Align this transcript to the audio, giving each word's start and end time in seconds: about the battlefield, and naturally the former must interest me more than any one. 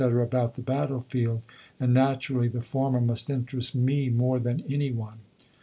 about 0.01 0.55
the 0.55 0.63
battlefield, 0.63 1.43
and 1.79 1.93
naturally 1.93 2.47
the 2.47 2.63
former 2.63 2.99
must 2.99 3.29
interest 3.29 3.75
me 3.75 4.09
more 4.09 4.39
than 4.39 4.63
any 4.67 4.91
one. 4.91 5.19